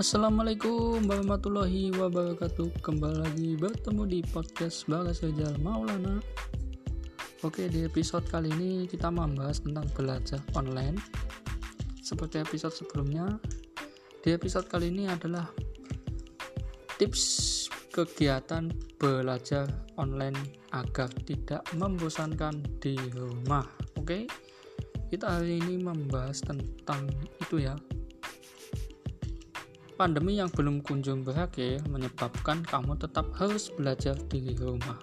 Assalamualaikum 0.00 1.04
warahmatullahi 1.12 1.92
wabarakatuh. 1.92 2.72
Kembali 2.80 3.20
lagi 3.20 3.52
bertemu 3.52 4.08
di 4.08 4.24
podcast 4.32 4.88
Bagas 4.88 5.20
Rizal 5.20 5.60
Maulana. 5.60 6.24
Oke 7.44 7.68
di 7.68 7.84
episode 7.84 8.24
kali 8.24 8.48
ini 8.48 8.88
kita 8.88 9.12
membahas 9.12 9.60
tentang 9.60 9.84
belajar 9.92 10.40
online. 10.56 10.96
Seperti 12.00 12.40
episode 12.40 12.72
sebelumnya 12.72 13.28
Di 14.24 14.32
episode 14.32 14.72
kali 14.72 14.88
ini 14.88 15.04
adalah 15.04 15.52
Tips 16.96 17.68
kegiatan 17.92 18.72
belajar 18.96 19.68
online 20.00 20.64
agar 20.72 21.12
tidak 21.28 21.60
membosankan 21.76 22.56
di 22.80 22.96
rumah. 23.12 23.68
Oke 24.00 24.24
kita 25.12 25.28
hari 25.28 25.60
ini 25.60 25.76
membahas 25.76 26.40
tentang 26.40 27.04
itu 27.36 27.68
ya 27.68 27.76
Pandemi 30.00 30.40
yang 30.40 30.48
belum 30.48 30.80
kunjung 30.80 31.28
berakhir 31.28 31.84
menyebabkan 31.92 32.64
kamu 32.64 32.96
tetap 32.96 33.36
harus 33.36 33.68
belajar 33.68 34.16
di 34.32 34.56
rumah. 34.56 34.96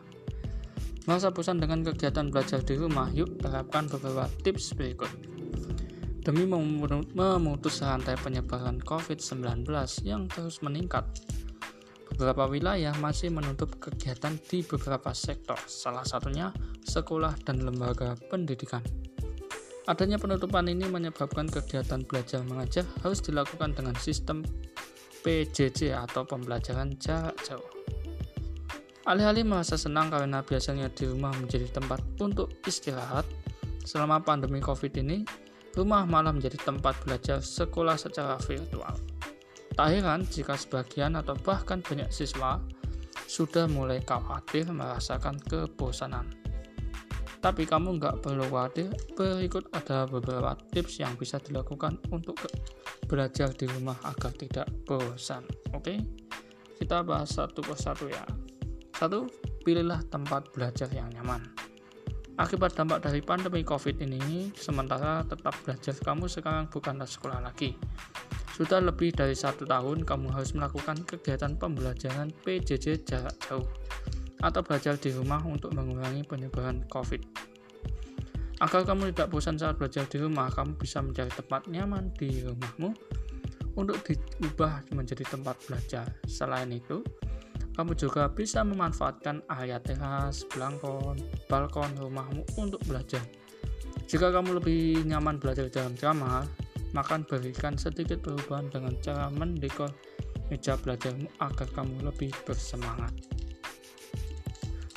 Masa 1.06 1.30
bosan 1.30 1.62
dengan 1.62 1.86
kegiatan 1.86 2.34
belajar 2.34 2.66
di 2.66 2.82
rumah, 2.82 3.06
yuk 3.14 3.38
terapkan 3.38 3.86
beberapa 3.86 4.26
tips 4.42 4.74
berikut. 4.74 5.14
Demi 6.26 6.50
memutus 6.50 7.86
rantai 7.86 8.18
penyebaran 8.18 8.82
COVID-19 8.82 9.70
yang 10.02 10.26
terus 10.34 10.66
meningkat, 10.66 11.06
beberapa 12.10 12.50
wilayah 12.50 12.98
masih 12.98 13.30
menutup 13.30 13.78
kegiatan 13.78 14.34
di 14.50 14.66
beberapa 14.66 15.14
sektor, 15.14 15.62
salah 15.70 16.10
satunya 16.10 16.50
sekolah 16.90 17.38
dan 17.46 17.62
lembaga 17.62 18.18
pendidikan. 18.34 18.82
Adanya 19.86 20.18
penutupan 20.18 20.68
ini 20.68 20.90
menyebabkan 20.90 21.48
kegiatan 21.48 22.02
belajar 22.04 22.42
mengajar 22.44 22.84
harus 23.06 23.22
dilakukan 23.24 23.72
dengan 23.72 23.94
sistem 23.96 24.42
PJJ 25.28 25.92
atau 25.92 26.24
pembelajaran 26.24 26.96
jarak 27.04 27.36
jauh. 27.44 27.68
Alih-alih 29.04 29.44
merasa 29.44 29.76
senang 29.76 30.08
karena 30.08 30.40
biasanya 30.40 30.88
di 30.88 31.04
rumah 31.04 31.36
menjadi 31.36 31.68
tempat 31.68 32.00
untuk 32.24 32.56
istirahat, 32.64 33.28
selama 33.84 34.24
pandemi 34.24 34.64
COVID 34.64 35.04
ini, 35.04 35.28
rumah 35.76 36.08
malah 36.08 36.32
menjadi 36.32 36.56
tempat 36.64 36.96
belajar 37.04 37.44
sekolah 37.44 38.00
secara 38.00 38.40
virtual. 38.40 38.96
Tak 39.76 39.88
heran 39.92 40.24
jika 40.32 40.56
sebagian 40.56 41.20
atau 41.20 41.36
bahkan 41.36 41.84
banyak 41.84 42.08
siswa 42.08 42.64
sudah 43.28 43.68
mulai 43.68 44.00
khawatir 44.08 44.72
merasakan 44.72 45.44
kebosanan. 45.44 46.24
Tapi 47.38 47.70
kamu 47.70 48.02
nggak 48.02 48.26
perlu 48.26 48.50
khawatir, 48.50 48.90
berikut 49.14 49.70
ada 49.70 50.10
beberapa 50.10 50.58
tips 50.74 51.06
yang 51.06 51.14
bisa 51.14 51.38
dilakukan 51.38 52.02
untuk 52.10 52.42
belajar 53.06 53.54
di 53.54 53.70
rumah 53.70 53.98
agar 54.04 54.34
tidak 54.34 54.66
bosan. 54.90 55.46
Oke, 55.78 56.02
kita 56.82 57.06
bahas 57.06 57.38
satu 57.38 57.62
persatu 57.62 58.10
ya. 58.10 58.26
Satu, 58.98 59.30
pilihlah 59.62 60.02
tempat 60.10 60.50
belajar 60.50 60.90
yang 60.90 61.14
nyaman. 61.14 61.46
Akibat 62.38 62.78
dampak 62.78 63.06
dari 63.06 63.22
pandemi 63.22 63.62
COVID 63.66 64.02
ini, 64.02 64.54
sementara 64.58 65.26
tetap 65.26 65.58
belajar 65.62 65.94
kamu 65.98 66.26
sekarang 66.30 66.66
bukanlah 66.70 67.10
sekolah 67.10 67.42
lagi. 67.42 67.78
Sudah 68.58 68.82
lebih 68.82 69.14
dari 69.14 69.38
satu 69.38 69.70
tahun 69.70 70.02
kamu 70.02 70.34
harus 70.34 70.58
melakukan 70.58 71.06
kegiatan 71.06 71.54
pembelajaran 71.62 72.34
PJJ 72.42 73.06
jarak 73.06 73.38
jauh 73.46 73.66
atau 74.42 74.62
belajar 74.62 74.98
di 74.98 75.10
rumah 75.14 75.42
untuk 75.46 75.74
mengurangi 75.74 76.22
penyebaran 76.26 76.86
COVID. 76.90 77.22
Agar 78.58 78.82
kamu 78.90 79.14
tidak 79.14 79.30
bosan 79.30 79.58
saat 79.58 79.78
belajar 79.78 80.10
di 80.10 80.18
rumah, 80.18 80.50
kamu 80.50 80.82
bisa 80.82 80.98
mencari 80.98 81.30
tempat 81.30 81.70
nyaman 81.70 82.10
di 82.18 82.42
rumahmu 82.42 82.90
untuk 83.78 84.02
diubah 84.02 84.82
menjadi 84.98 85.22
tempat 85.30 85.62
belajar. 85.70 86.10
Selain 86.26 86.74
itu, 86.74 87.06
kamu 87.78 87.94
juga 87.94 88.26
bisa 88.34 88.66
memanfaatkan 88.66 89.46
area 89.54 89.78
teras, 89.78 90.42
balkon, 90.50 91.22
balkon 91.46 91.94
rumahmu 92.02 92.42
untuk 92.58 92.82
belajar. 92.90 93.22
Jika 94.10 94.34
kamu 94.34 94.58
lebih 94.58 95.06
nyaman 95.06 95.38
belajar 95.38 95.70
dalam 95.70 95.94
kamar, 95.94 96.50
maka 96.98 97.22
berikan 97.22 97.78
sedikit 97.78 98.26
perubahan 98.26 98.74
dengan 98.74 98.98
cara 99.06 99.30
mendekor 99.30 99.94
meja 100.50 100.74
belajarmu 100.80 101.30
agar 101.38 101.68
kamu 101.78 102.10
lebih 102.10 102.34
bersemangat. 102.48 103.14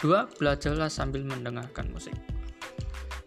2. 0.00 0.40
Belajarlah 0.40 0.88
sambil 0.88 1.24
mendengarkan 1.28 1.92
musik. 1.92 2.16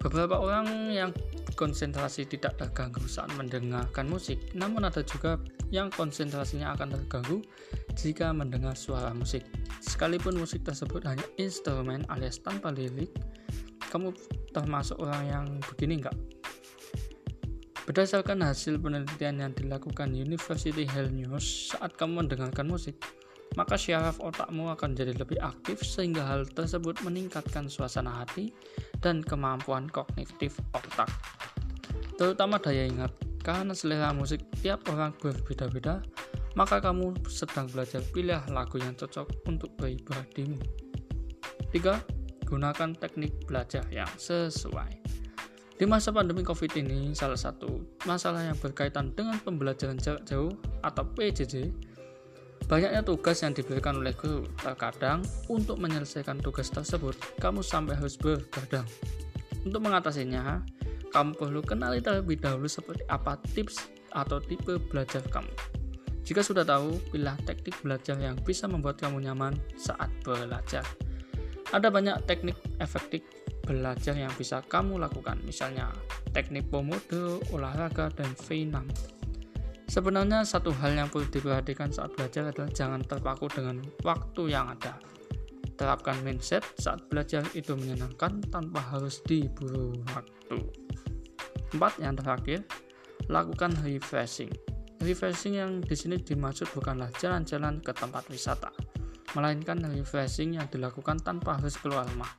Beberapa 0.02 0.42
orang 0.42 0.92
yang 0.92 1.12
konsentrasi 1.56 2.26
tidak 2.28 2.58
terganggu 2.60 3.06
saat 3.06 3.30
mendengarkan 3.38 4.10
musik, 4.10 4.42
namun 4.58 4.84
ada 4.84 5.06
juga 5.06 5.40
yang 5.70 5.88
konsentrasinya 5.94 6.74
akan 6.76 6.98
terganggu 6.98 7.40
jika 7.96 8.34
mendengar 8.34 8.74
suara 8.74 9.14
musik. 9.14 9.46
Sekalipun 9.80 10.36
musik 10.36 10.66
tersebut 10.66 11.06
hanya 11.06 11.24
instrumen 11.38 12.04
alias 12.10 12.42
tanpa 12.42 12.74
lirik, 12.74 13.14
kamu 13.94 14.12
termasuk 14.52 14.98
orang 14.98 15.24
yang 15.30 15.46
begini 15.72 16.02
enggak? 16.02 16.18
Berdasarkan 17.84 18.42
hasil 18.48 18.80
penelitian 18.80 19.44
yang 19.44 19.52
dilakukan 19.52 20.16
University 20.16 20.88
Health 20.88 21.12
News 21.12 21.76
saat 21.76 21.94
kamu 22.00 22.26
mendengarkan 22.26 22.66
musik, 22.66 22.96
maka 23.53 23.78
syaraf 23.78 24.18
otakmu 24.22 24.74
akan 24.74 24.97
jadi 24.97 25.14
lebih 25.14 25.38
aktif 25.41 25.86
sehingga 25.86 26.25
hal 26.25 26.50
tersebut 26.50 26.97
meningkatkan 27.06 27.69
suasana 27.69 28.24
hati 28.24 28.53
dan 29.02 29.22
kemampuan 29.22 29.86
kognitif 29.90 30.58
otak. 30.74 31.09
Terutama 32.18 32.62
daya 32.62 32.86
ingat, 32.86 33.12
karena 33.42 33.74
selera 33.75 34.13
musik 34.16 34.42
tiap 34.62 34.86
orang 34.90 35.13
berbeda-beda, 35.18 36.02
maka 36.53 36.78
kamu 36.78 37.18
sedang 37.25 37.66
belajar 37.69 38.02
pilih 38.13 38.40
lagu 38.53 38.78
yang 38.78 38.94
cocok 38.94 39.28
untuk 39.50 39.74
pribadimu. 39.78 40.62
3. 41.74 42.46
Gunakan 42.46 42.90
teknik 43.02 43.50
belajar 43.50 43.81
yang 43.90 44.09
sesuai. 44.13 45.02
Di 45.74 45.90
masa 45.90 46.13
pandemi 46.13 46.46
COVID 46.46 46.69
ini, 46.78 47.18
salah 47.18 47.36
satu 47.36 47.81
masalah 48.06 48.46
yang 48.46 48.58
berkaitan 48.62 49.09
dengan 49.18 49.42
pembelajaran 49.42 49.97
jarak 49.97 50.22
jauh 50.30 50.53
atau 50.86 51.02
PJJ 51.02 51.74
Banyaknya 52.63 53.03
tugas 53.03 53.44
yang 53.44 53.51
diberikan 53.51 54.00
oleh 54.00 54.16
guru, 54.16 54.47
terkadang 54.56 55.19
untuk 55.51 55.78
menyelesaikan 55.78 56.40
tugas 56.40 56.72
tersebut, 56.72 57.13
kamu 57.38 57.59
sampai 57.59 58.00
harus 58.00 58.16
bergadang. 58.16 58.88
Untuk 59.68 59.84
mengatasinya, 59.84 60.63
kamu 61.12 61.35
perlu 61.38 61.62
kenali 61.62 62.00
terlebih 62.00 62.40
dahulu 62.40 62.66
seperti 62.66 63.03
apa 63.12 63.38
tips 63.53 63.91
atau 64.16 64.40
tipe 64.40 64.79
belajar 64.79 65.22
kamu. 65.28 65.51
Jika 66.24 66.40
sudah 66.40 66.63
tahu, 66.63 66.96
pilih 67.12 67.35
teknik 67.44 67.75
belajar 67.84 68.16
yang 68.16 68.40
bisa 68.47 68.63
membuat 68.63 68.95
kamu 68.95 69.28
nyaman 69.28 69.59
saat 69.75 70.07
belajar. 70.24 70.88
Ada 71.75 71.91
banyak 71.91 72.24
teknik 72.24 72.56
efektif 72.80 73.28
belajar 73.68 74.16
yang 74.16 74.31
bisa 74.40 74.63
kamu 74.72 75.03
lakukan, 75.03 75.35
misalnya 75.44 75.91
teknik 76.31 76.72
Pomodoro, 76.72 77.44
olahraga, 77.51 78.07
dan 78.16 78.31
V6. 78.40 78.88
Sebenarnya 79.88 80.48
satu 80.48 80.72
hal 80.80 80.96
yang 80.96 81.12
perlu 81.12 81.28
diperhatikan 81.28 81.92
saat 81.92 82.16
belajar 82.16 82.50
adalah 82.50 82.72
jangan 82.72 83.04
terpaku 83.04 83.52
dengan 83.52 83.84
waktu 84.02 84.50
yang 84.50 84.72
ada. 84.72 84.96
Terapkan 85.76 86.16
mindset 86.24 86.64
saat 86.80 87.04
belajar 87.10 87.44
itu 87.58 87.76
menyenangkan 87.76 88.40
tanpa 88.48 88.80
harus 88.94 89.20
diburu 89.26 89.92
waktu. 90.14 90.64
Empat 91.74 91.94
yang 92.00 92.16
terakhir, 92.16 92.64
lakukan 93.28 93.74
refreshing. 93.82 94.54
Refreshing 95.04 95.60
yang 95.60 95.84
di 95.84 95.98
sini 95.98 96.16
dimaksud 96.16 96.72
bukanlah 96.72 97.12
jalan-jalan 97.20 97.84
ke 97.84 97.92
tempat 97.92 98.24
wisata, 98.32 98.72
melainkan 99.36 99.82
refreshing 99.92 100.56
yang 100.56 100.70
dilakukan 100.72 101.20
tanpa 101.20 101.60
harus 101.60 101.76
keluar 101.82 102.08
rumah. 102.14 102.30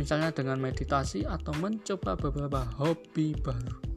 Misalnya 0.00 0.32
dengan 0.32 0.56
meditasi 0.58 1.28
atau 1.28 1.52
mencoba 1.60 2.16
beberapa 2.16 2.64
hobi 2.80 3.36
baru. 3.38 3.91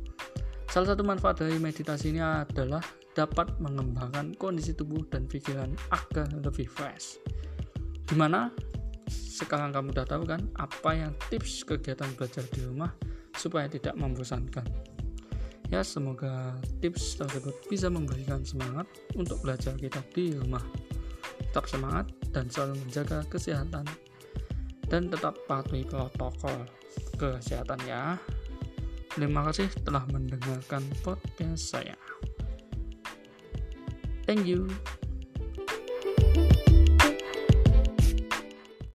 Salah 0.76 0.92
satu 0.92 1.08
manfaat 1.08 1.40
dari 1.40 1.56
meditasi 1.56 2.12
ini 2.12 2.20
adalah 2.20 2.84
dapat 3.16 3.48
mengembangkan 3.64 4.36
kondisi 4.36 4.76
tubuh 4.76 5.08
dan 5.08 5.24
pikiran 5.24 5.72
agar 5.88 6.28
lebih 6.36 6.68
fresh. 6.68 7.16
Gimana? 8.04 8.52
Sekarang 9.08 9.72
kamu 9.72 9.96
udah 9.96 10.04
tahu 10.04 10.28
kan 10.28 10.44
apa 10.60 10.92
yang 10.92 11.16
tips 11.32 11.64
kegiatan 11.64 12.12
belajar 12.20 12.44
di 12.52 12.68
rumah 12.68 12.92
supaya 13.40 13.72
tidak 13.72 13.96
membosankan. 13.96 14.68
Ya, 15.72 15.80
semoga 15.80 16.60
tips 16.84 17.24
tersebut 17.24 17.56
bisa 17.72 17.88
memberikan 17.88 18.44
semangat 18.44 18.84
untuk 19.16 19.40
belajar 19.48 19.80
kita 19.80 20.04
di 20.12 20.36
rumah. 20.36 20.68
Tetap 21.40 21.72
semangat 21.72 22.12
dan 22.36 22.52
selalu 22.52 22.84
menjaga 22.84 23.24
kesehatan 23.32 23.88
dan 24.92 25.08
tetap 25.08 25.40
patuhi 25.48 25.88
protokol 25.88 26.68
kesehatan 27.16 27.80
ya. 27.88 28.20
Terima 29.16 29.48
kasih 29.48 29.72
telah 29.88 30.04
mendengarkan 30.12 30.84
podcast 31.00 31.72
saya. 31.72 31.96
Thank 34.28 34.44
you. 34.44 34.68